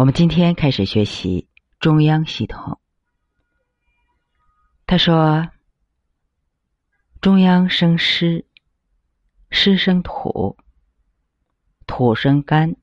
[0.00, 1.46] 我们今天开始学习
[1.78, 2.80] 中央系统。
[4.86, 5.46] 他说
[7.20, 8.46] ：“中央生湿，
[9.50, 10.56] 湿生土，
[11.86, 12.74] 土生肝，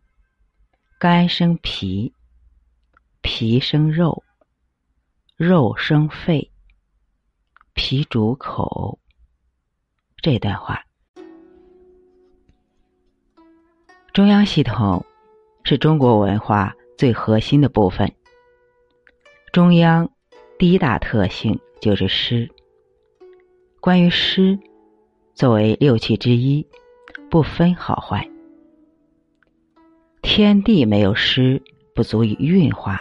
[0.99, 2.13] 肝生脾，
[3.21, 4.23] 脾生肉，
[5.37, 6.51] 肉生肺，
[7.73, 8.99] 脾主口。”
[10.21, 10.85] 这段话，
[14.13, 15.03] 中央系统
[15.63, 16.71] 是中国文化。
[16.97, 18.11] 最核心的部分，
[19.53, 20.09] 中央
[20.57, 22.49] 第一大特性就是湿。
[23.79, 24.57] 关于湿，
[25.35, 26.65] 作为六气之一，
[27.29, 28.27] 不分好坏。
[30.23, 31.61] 天地没有湿，
[31.93, 32.95] 不足以运化；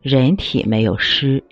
[0.00, 1.44] 人体没有湿，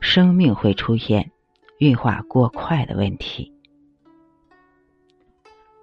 [0.00, 1.30] 生命会出现
[1.76, 3.52] 运化过快的问题。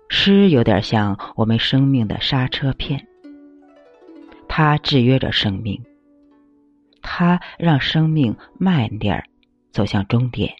[0.09, 3.07] 湿有点像我们生命的刹车片。
[4.53, 5.81] 它制约着生命，
[7.01, 9.23] 它让生命慢点儿
[9.71, 10.53] 走向终点。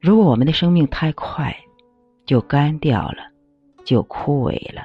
[0.00, 1.58] 如果我们的生命太快，
[2.24, 3.32] 就干掉了，
[3.84, 4.84] 就枯萎了。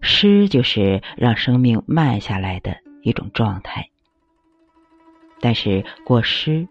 [0.00, 3.86] 湿就是让生命慢下来的一种状态，
[5.42, 6.66] 但是过湿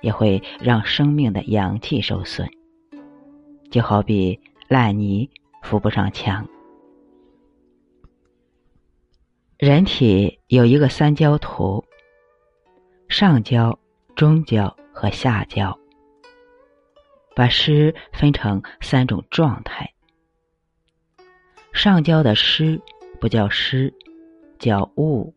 [0.00, 2.50] 也会让生命的阳气受损，
[3.70, 5.30] 就好比烂泥
[5.62, 6.44] 扶不上墙。
[9.60, 11.84] 人体有一个三焦图：
[13.10, 13.78] 上焦、
[14.16, 15.78] 中焦和下焦。
[17.36, 19.92] 把湿分成三种状态。
[21.74, 22.80] 上焦的湿
[23.20, 23.92] 不叫湿，
[24.58, 25.34] 叫雾。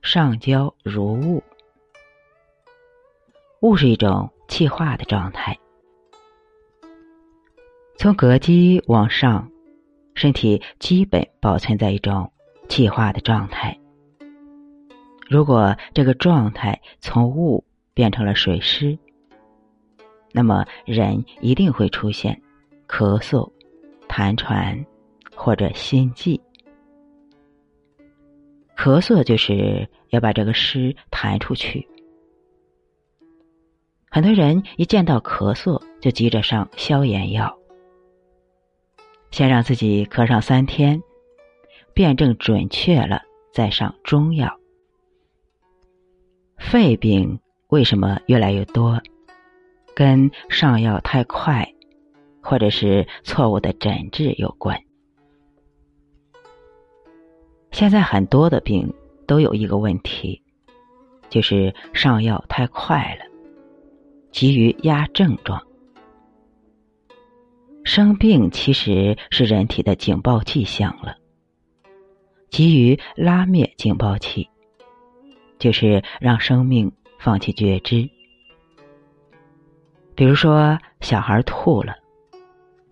[0.00, 1.44] 上焦如雾，
[3.60, 5.54] 雾是一种气化的状态。
[7.98, 9.50] 从膈肌往上，
[10.14, 12.32] 身体基本保存在一种。
[12.68, 13.78] 气化的状态。
[15.28, 18.96] 如果这个状态从雾变成了水湿，
[20.32, 22.40] 那么人一定会出现
[22.86, 23.50] 咳嗽、
[24.08, 24.84] 痰喘
[25.34, 26.40] 或者心悸。
[28.76, 31.88] 咳嗽就是要把这个湿痰出去。
[34.10, 37.58] 很多人一见到咳嗽就急着上消炎药，
[39.30, 41.02] 先让自己咳上三天。
[41.96, 43.22] 辩证准确了，
[43.54, 44.60] 再上中药。
[46.58, 49.00] 肺病为什么越来越多？
[49.94, 51.66] 跟上药太快，
[52.42, 54.78] 或者是错误的诊治有关。
[57.70, 58.92] 现在很多的病
[59.26, 60.42] 都有一个问题，
[61.30, 63.24] 就是上药太快了，
[64.30, 65.66] 急于压症状。
[67.84, 71.16] 生病其实是人体的警报迹象了。
[72.48, 74.48] 急于拉灭警报器，
[75.58, 78.08] 就是让生命放弃觉知。
[80.14, 81.94] 比如说，小孩吐了，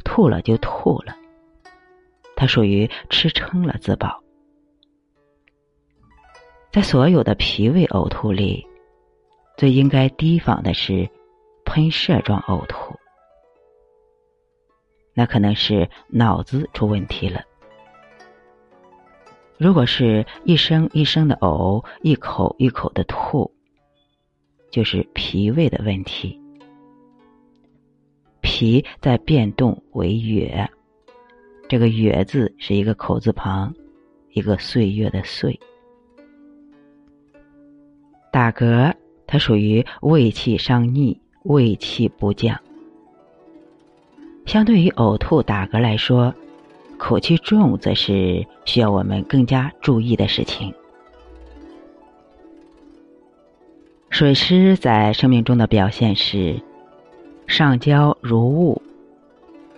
[0.04, 1.16] 吐了就吐了，
[2.36, 4.22] 它属于吃撑了自保。
[6.70, 8.66] 在所有的脾胃呕吐里，
[9.56, 11.08] 最应该提防的是
[11.64, 12.94] 喷射状呕吐，
[15.14, 17.42] 那可能是脑子出问题了。
[19.56, 23.50] 如果是一声一声的呕，一口一口的吐，
[24.70, 26.38] 就是脾胃的问题。
[28.40, 30.68] 脾在变动为月，
[31.68, 33.72] 这个月字是一个口字旁，
[34.32, 35.58] 一个岁月的岁。
[38.32, 38.92] 打嗝，
[39.26, 42.60] 它属于胃气伤逆，胃气不降。
[44.46, 46.34] 相对于呕吐、打嗝来说。
[46.98, 50.72] 口气重，则是需要我们更加注意的事情。
[54.10, 56.60] 水湿在生命中的表现是：
[57.46, 58.80] 上焦如雾，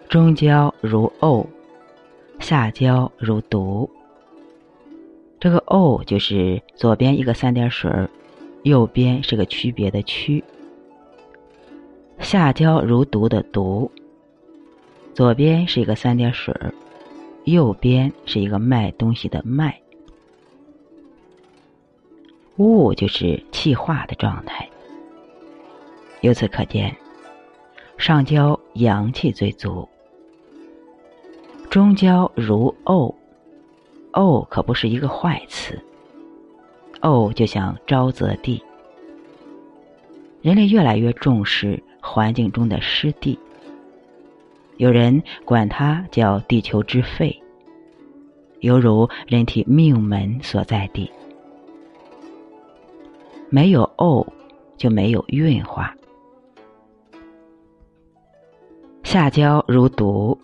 [0.08, 1.46] 中焦如沤，
[2.38, 3.88] 下焦如毒。
[5.40, 7.90] 这个沤就是左边一个三点水，
[8.62, 10.44] 右边是个区别的区。
[12.18, 13.90] 下焦如毒的毒，
[15.14, 16.54] 左边是一个三点水。
[17.46, 19.80] 右边是一个卖东西的卖，
[22.56, 24.68] 物就是气化的状态。
[26.22, 26.96] 由此可见，
[27.96, 29.88] 上焦阳气最足，
[31.70, 33.14] 中焦如沤，
[34.10, 35.80] 沤可不是一个坏词，
[37.00, 38.60] 沤就像沼泽地。
[40.42, 43.38] 人类越来越重视环境中的湿地。
[44.76, 47.42] 有人管它叫地球之肺，
[48.60, 51.10] 犹如人体命门所在地。
[53.48, 54.26] 没有沤，
[54.76, 55.94] 就没有运化。
[59.02, 60.38] 下焦如毒，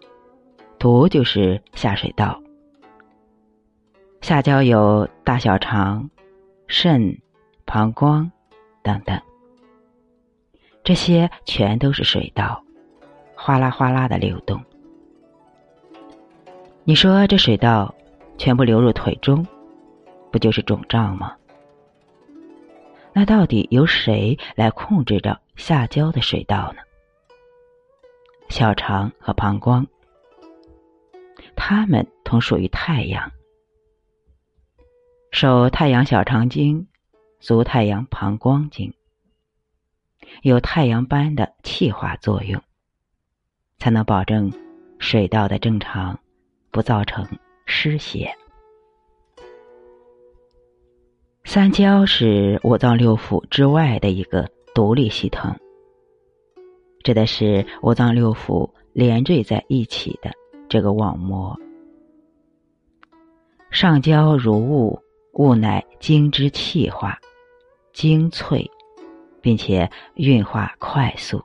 [0.78, 2.40] 毒就是下水道。
[4.20, 6.08] 下焦有大小肠、
[6.68, 7.18] 肾、
[7.66, 8.30] 膀胱
[8.82, 9.20] 等等，
[10.84, 12.62] 这些全都是水道，
[13.44, 14.62] 哗啦哗啦的流动。
[16.84, 17.92] 你说这水道
[18.38, 19.44] 全部流入腿中，
[20.30, 21.36] 不就是肿胀吗？
[23.12, 26.82] 那到底由谁来控制着下焦的水道呢？
[28.48, 29.84] 小肠和膀胱，
[31.56, 33.32] 它们同属于太阳，
[35.32, 36.86] 受太阳小肠经，
[37.40, 38.94] 足太阳膀胱经，
[40.42, 42.62] 有太阳般的气化作用，
[43.82, 44.48] 才能保证
[45.00, 46.16] 水道的正常，
[46.70, 47.26] 不造成
[47.66, 48.32] 失血。
[51.42, 55.52] 三焦是五脏六腑之外的一个独立系统，
[57.02, 60.30] 指的是五脏六腑连缀在一起的
[60.68, 61.58] 这个网膜。
[63.72, 64.96] 上焦如雾，
[65.32, 67.18] 雾乃精之气化，
[67.92, 68.70] 精粹，
[69.40, 71.42] 并且运化快速。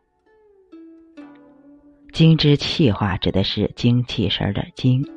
[2.17, 5.07] 精之气化指的是精气神的精。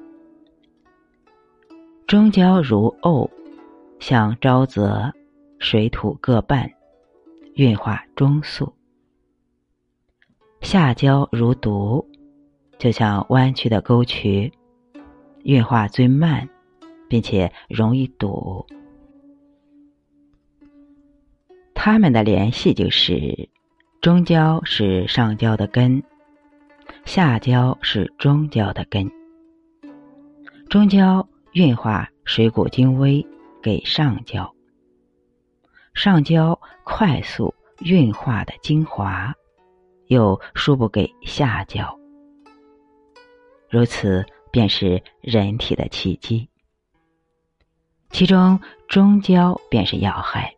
[2.06, 3.30] 中焦如沤。
[4.00, 5.10] 像沼泽，
[5.58, 6.70] 水土各半，
[7.54, 8.70] 运化中速；
[10.60, 12.06] 下焦如毒，
[12.78, 14.52] 就像弯曲的沟渠，
[15.42, 16.46] 运化最慢，
[17.08, 18.66] 并且容易堵。
[21.72, 23.48] 它们的联系就是：
[24.02, 26.02] 中焦是上焦的根，
[27.04, 29.10] 下焦是中焦的根。
[30.68, 33.26] 中焦运化水谷精微。
[33.62, 34.50] 给上焦，
[35.92, 39.34] 上焦快速运化的精华，
[40.06, 41.94] 又输布给下焦，
[43.68, 46.48] 如此便是人体的气机。
[48.08, 48.58] 其中
[48.88, 50.54] 中焦便是要害，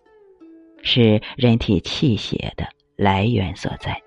[0.84, 4.00] 是人体气血的来源所在。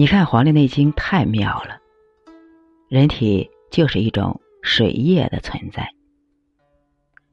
[0.00, 1.80] 你看《黄帝内经》太妙了，
[2.88, 4.40] 人体就是一种。
[4.62, 5.88] 水液的存在，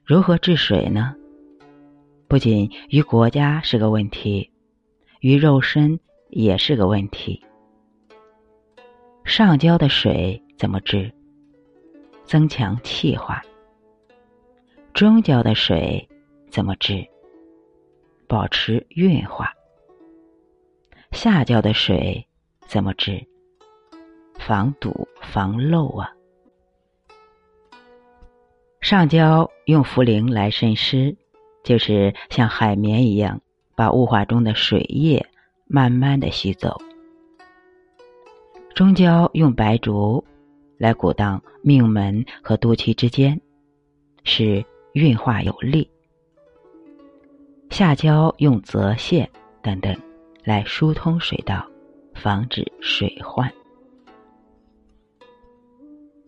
[0.04, 1.16] 如何治水呢？
[2.28, 4.52] 不仅于国家是个问题，
[5.20, 7.44] 于肉身也是个问题。
[9.26, 11.12] 上焦的水怎么治？
[12.24, 13.44] 增强气化。
[14.94, 16.08] 中焦的水
[16.50, 17.06] 怎么治？
[18.28, 19.52] 保持运化。
[21.12, 22.26] 下焦的水
[22.66, 23.26] 怎么治？
[24.38, 26.12] 防堵防漏啊。
[28.82, 31.16] 上焦用茯苓来渗湿，
[31.64, 33.42] 就是像海绵一样，
[33.76, 35.26] 把雾化中的水液
[35.66, 36.80] 慢慢的吸走。
[38.76, 40.24] 中焦用白术
[40.78, 43.40] 来鼓荡命门和肚脐之间，
[44.24, 45.90] 使运化有力。
[47.72, 49.28] 下焦用泽泻
[49.62, 49.96] 等等
[50.44, 51.66] 来疏通水道，
[52.16, 53.52] 防止水患。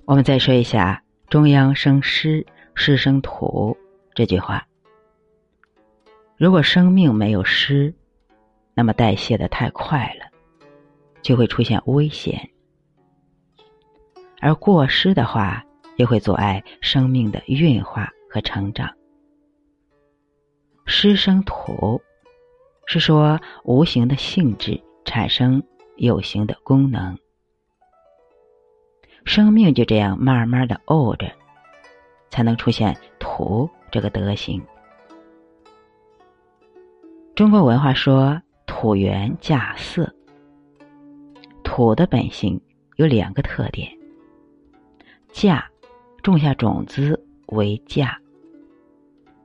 [0.05, 1.03] 我们再说一下。
[1.29, 3.75] 中央生湿，湿生土。
[4.15, 4.65] 这句话，
[6.37, 7.93] 如果生命没有湿，
[8.73, 10.25] 那么代谢的太快了，
[11.21, 12.39] 就会出现危险；
[14.39, 15.65] 而过湿的话，
[15.97, 18.89] 也会阻碍生命的运化和成长。
[20.85, 22.01] 湿生土，
[22.85, 25.61] 是说无形的性质产生
[25.97, 27.17] 有形的功能。
[29.25, 31.29] 生命就这样慢慢的沤着，
[32.29, 34.63] 才能出现土这个德行。
[37.35, 40.11] 中国文化说土元稼色，
[41.63, 42.59] 土的本性
[42.95, 43.91] 有两个特点：
[45.31, 45.61] 稼，
[46.23, 48.07] 种下种子为稼；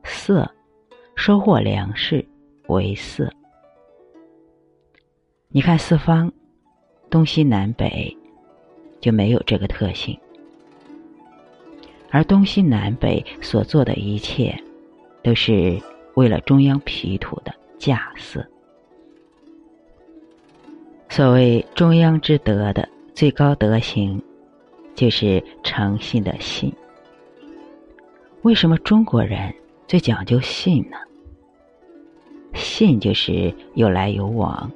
[0.04, 0.50] 色，
[1.16, 2.26] 收获粮食
[2.68, 3.30] 为色。
[5.48, 6.32] 你看四方，
[7.12, 8.16] 东西南北。
[9.02, 10.16] 就没有这个特性，
[12.08, 14.56] 而东西南北所做的一切，
[15.24, 15.76] 都是
[16.14, 18.46] 为了中央皮土的架色。
[21.08, 24.22] 所谓中央之德的最高德行，
[24.94, 26.72] 就是诚信的信。
[28.42, 29.52] 为什么中国人
[29.88, 30.96] 最讲究信呢？
[32.54, 34.70] 信就是有来有往。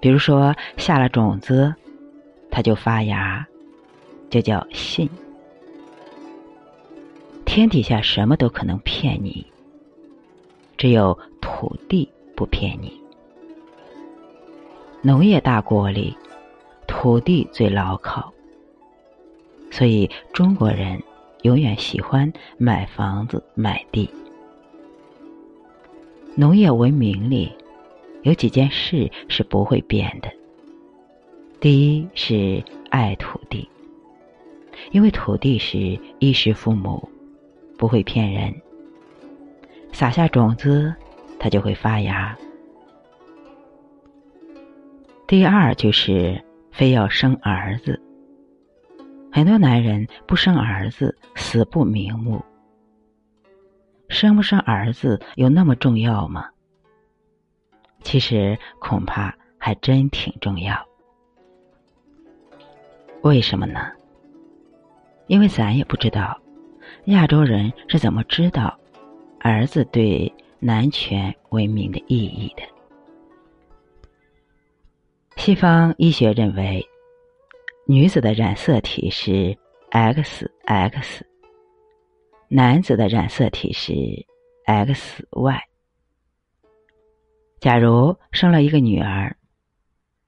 [0.00, 1.74] 比如说下了种子。
[2.52, 3.46] 它就发芽，
[4.28, 5.08] 就叫信。
[7.44, 9.46] 天底下什么都可能骗你，
[10.76, 13.00] 只有土地不骗你。
[15.00, 16.12] 农业大国里，
[16.88, 18.32] 土地最牢靠，
[19.70, 21.00] 所以中国人
[21.42, 24.10] 永远喜欢买房子、买地。
[26.34, 27.52] 农业文明里
[28.22, 30.30] 有几件事是不会变的。
[31.60, 33.68] 第一是爱土地，
[34.92, 37.08] 因为土地是衣食父母，
[37.76, 38.54] 不会骗人。
[39.92, 40.94] 撒下种子，
[41.38, 42.36] 它就会发芽。
[45.26, 48.00] 第二就是非要生儿子，
[49.32, 52.42] 很多男人不生儿子死不瞑目。
[54.08, 56.48] 生不生儿子有那么重要吗？
[58.02, 60.74] 其实恐怕还真挺重要。
[63.22, 63.92] 为什么呢？
[65.26, 66.36] 因为咱也不知道，
[67.04, 68.76] 亚洲人是怎么知道
[69.40, 72.62] 儿子对男权文明的意义的。
[75.36, 76.84] 西方医学认为，
[77.86, 79.56] 女子的染色体是
[79.90, 81.22] XX，
[82.48, 83.92] 男子的染色体是
[84.66, 85.69] XY。
[87.60, 89.36] 假如生了一个女儿，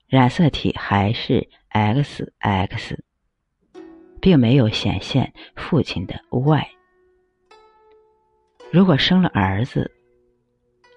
[0.07, 1.49] 染色体还是。
[1.75, 3.03] X X，
[4.21, 6.69] 并没有显现父亲的 Y。
[8.71, 9.91] 如果生了儿子，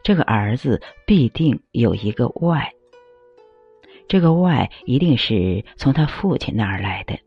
[0.04, 2.72] 这个儿子必定有一个 Y，
[4.06, 7.18] 这个 Y 一定是从他父亲那儿来的。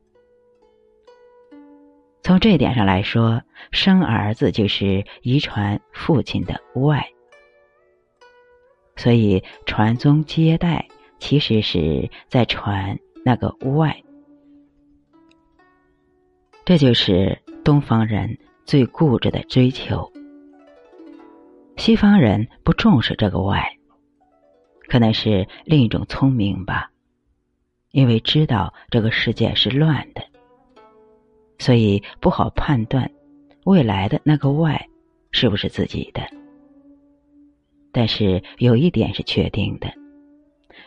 [2.22, 7.14] 从这点上来说，生儿子就是遗传父亲的 Y，
[9.00, 10.88] 所以传宗接代
[11.18, 13.00] 其实是在传。
[13.26, 14.04] 那个 Y，
[16.66, 20.10] 这就是东方人最固执的追求。
[21.76, 23.78] 西方人不重视这个 Y，
[24.88, 26.92] 可能是另一种聪明吧，
[27.92, 30.24] 因为知道这个世界是乱的，
[31.60, 33.12] 所以不好判断
[33.66, 34.88] 未来的那个 Y
[35.32, 36.39] 是不是自己的。
[37.92, 39.92] 但是有一点是确定的，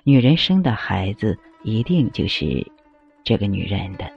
[0.04, 1.38] 女人生的孩子。
[1.64, 2.66] 一定就是
[3.22, 4.12] 这个女人的。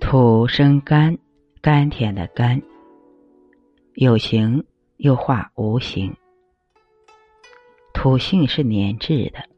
[0.00, 1.16] 土生甘，
[1.60, 2.60] 甘甜的甘，
[3.94, 4.64] 有形
[4.96, 6.12] 又化无形。
[7.94, 9.48] 土性是粘滞的，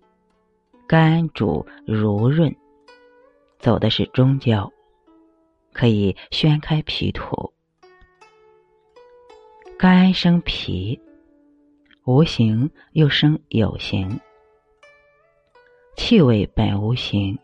[0.86, 2.54] 甘主濡润，
[3.58, 4.70] 走的是中焦，
[5.72, 7.50] 可以宣开脾土。
[9.80, 11.00] 肝生脾，
[12.04, 14.20] 无形又生有形。
[15.96, 17.38] 气味本无形，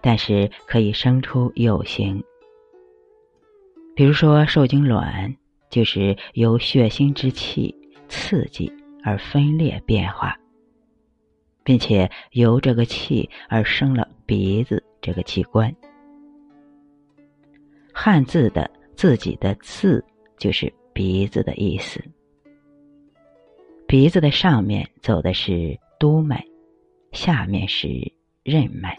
[0.00, 2.20] 但是可以生出有形。
[3.94, 5.32] 比如说受精卵，
[5.70, 7.72] 就是由血腥之气
[8.08, 8.68] 刺激
[9.04, 10.36] 而分裂变化，
[11.62, 15.72] 并且由这个气而生了鼻子这个器官。
[17.94, 20.04] 汉字的自己的字
[20.36, 22.02] 就是鼻子的意思。
[23.86, 26.44] 鼻子的上面走的是督脉。
[27.12, 28.12] 下面是
[28.42, 28.98] 任脉，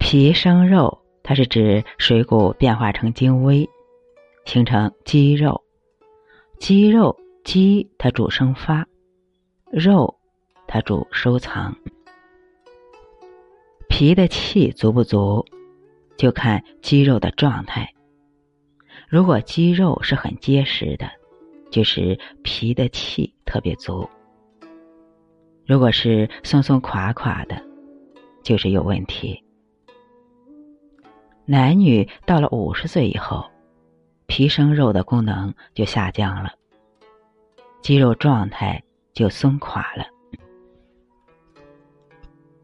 [0.00, 3.68] 皮生肉，它是指水谷变化成精微，
[4.46, 5.62] 形成肌肉。
[6.58, 8.84] 肌肉，肌它主生发，
[9.70, 10.12] 肉
[10.66, 11.72] 它主收藏。
[13.88, 15.46] 皮的气足不足，
[16.16, 17.88] 就看肌肉的状态。
[19.10, 21.10] 如果肌肉是很结实的，
[21.68, 24.08] 就是脾的气特别足。
[25.66, 27.60] 如果是松松垮垮的，
[28.44, 29.42] 就是有问题。
[31.44, 33.44] 男女到了五十岁以后，
[34.26, 36.52] 皮生肉的功能就下降了，
[37.82, 38.80] 肌肉状态
[39.12, 40.04] 就松垮了。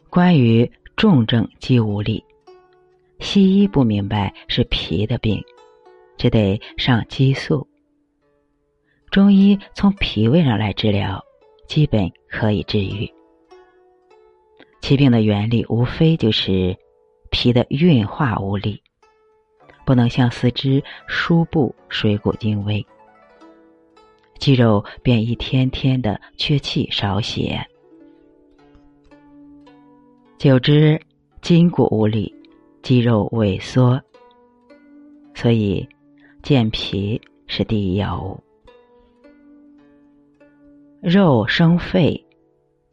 [0.08, 2.24] 关于重症肌无力，
[3.18, 5.42] 西医不明白是脾的病，
[6.16, 7.66] 只得上激素。
[9.10, 11.22] 中医从脾胃上来治疗。
[11.66, 13.12] 基本可以治愈。
[14.80, 16.76] 其病的原理无非就是
[17.28, 18.80] 脾的运化无力，
[19.84, 22.86] 不能向四肢输布水谷精微，
[24.38, 27.66] 肌肉便一天天的缺气少血，
[30.38, 31.00] 久之
[31.42, 32.32] 筋骨无力，
[32.80, 34.00] 肌肉萎缩，
[35.34, 35.86] 所以
[36.46, 38.38] 健脾是第一要务。
[41.00, 42.24] 肉生肺，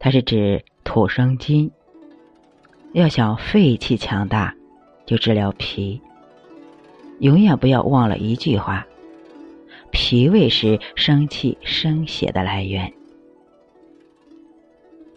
[0.00, 1.70] 它是指土生金，
[2.94, 4.56] 要想肺气强大，
[5.06, 6.00] 就治疗脾。
[7.20, 8.84] 永远不要忘了一句话：
[9.92, 12.92] 脾胃是生气生血的来源。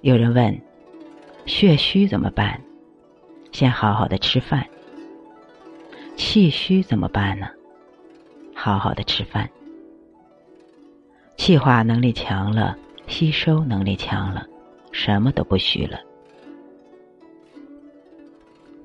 [0.02, 0.62] 有人问：
[1.48, 2.62] 血虚怎么办？
[3.52, 4.64] 先好好的吃饭。
[6.16, 7.48] 气虚怎么办呢？
[8.68, 9.50] 好好的吃饭。
[11.38, 14.46] 气化能力强了，吸收能力强了，
[14.92, 15.98] 什么都不虚了。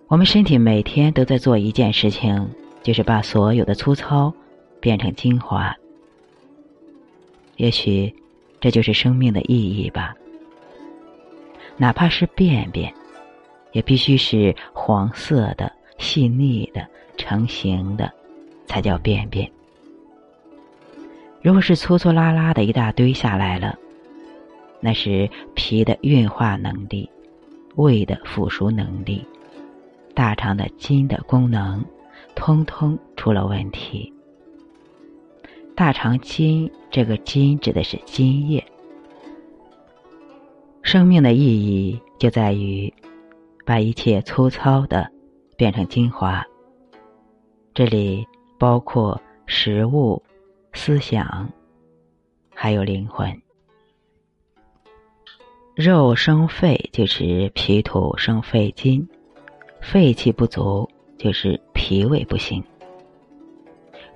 [0.06, 2.48] 我们身体每天都在做一件事情，
[2.80, 4.32] 就是把所有的粗糙
[4.78, 5.74] 变成精华。
[7.56, 8.14] 也许
[8.60, 10.14] 这就是生命的意义吧。
[11.76, 12.94] 哪怕是便便，
[13.72, 16.86] 也必须是黄色的、细腻的、
[17.16, 18.08] 成型的，
[18.66, 19.50] 才叫便便。
[21.42, 23.76] 如果是粗粗拉拉的一大堆下来了，
[24.80, 27.10] 那是脾的运化能力、
[27.74, 29.26] 胃的腐熟能力、
[30.14, 31.84] 大肠的津的功能，
[32.36, 34.12] 通通出了问题。
[35.74, 38.64] 大肠津这个津指的是津液。
[40.82, 42.92] 生命的意义就在于
[43.64, 45.10] 把一切粗糙的
[45.56, 46.44] 变成精华。
[47.74, 48.26] 这里
[48.58, 50.22] 包括食物、
[50.72, 51.50] 思想，
[52.54, 53.42] 还有灵魂。
[55.74, 59.08] 肉生肺就是脾土生肺金，
[59.80, 62.62] 肺气不足就是脾胃不行。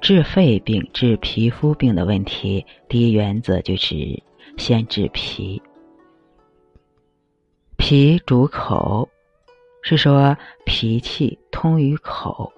[0.00, 4.22] 治肺病、治皮肤病的问题，第一原则就是
[4.58, 5.62] 先治脾。
[7.78, 9.08] 脾主口，
[9.82, 12.52] 是说脾气通于口，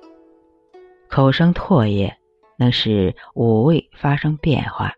[1.08, 2.17] 口生唾液，
[2.58, 4.92] 能使五味发生变化，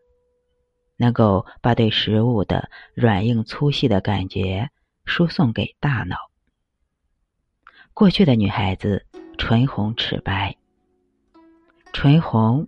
[0.96, 4.70] 能够把对食物的软硬粗细的感觉
[5.04, 6.16] 输送给大脑。
[7.94, 9.06] 过去的女孩子
[9.38, 10.56] 唇红齿白，
[11.92, 12.66] 唇红，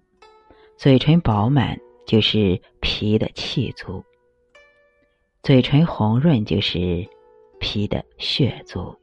[0.77, 4.05] 嘴唇饱满，就是脾的气足；
[5.43, 7.09] 嘴唇红润，就是。
[7.65, 8.99] 脾的血足。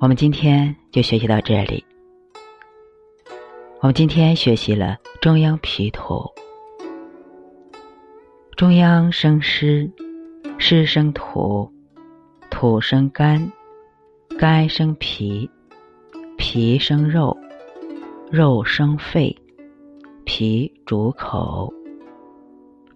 [0.00, 1.84] 我们今天就学习到这里。
[3.80, 6.24] 我们今天学习了中央脾土，
[8.56, 9.90] 中央生湿，
[10.56, 11.70] 湿生土，
[12.50, 13.52] 土生肝，
[14.38, 15.50] 肝生脾，
[16.38, 17.36] 脾生肉，
[18.30, 19.36] 肉生肺，
[20.24, 21.70] 脾主口。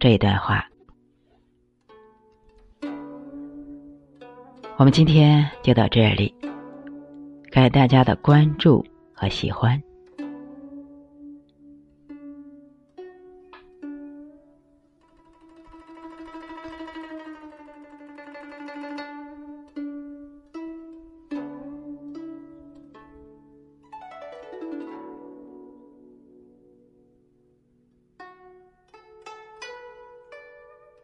[0.01, 0.67] 这一段话，
[4.79, 6.35] 我们今天就到这里。
[7.55, 9.81] 感谢大家的关注和喜欢。